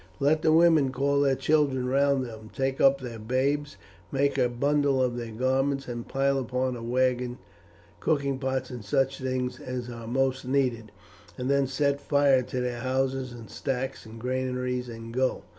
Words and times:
Let 0.19 0.41
the 0.41 0.51
women 0.51 0.91
call 0.91 1.21
their 1.21 1.35
children 1.35 1.85
round 1.85 2.25
them, 2.25 2.49
take 2.51 2.81
up 2.81 2.99
their 2.99 3.19
babes, 3.19 3.77
make 4.11 4.35
a 4.35 4.49
bundle 4.49 4.99
of 4.99 5.15
their 5.15 5.29
garments, 5.31 5.87
and 5.87 6.07
pile 6.07 6.39
upon 6.39 6.75
a 6.75 6.81
wagon 6.81 7.37
cooking 7.99 8.39
pots 8.39 8.71
and 8.71 8.83
such 8.83 9.19
things 9.19 9.59
as 9.59 9.91
are 9.91 10.07
most 10.07 10.43
needed, 10.43 10.91
and 11.37 11.51
then 11.51 11.67
set 11.67 12.01
fire 12.01 12.41
to 12.41 12.61
their 12.61 12.79
houses 12.79 13.31
and 13.31 13.51
stacks 13.51 14.03
and 14.07 14.19
granaries 14.19 14.89
and 14.89 15.13
go. 15.13 15.43